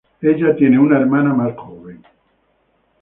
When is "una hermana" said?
0.79-1.31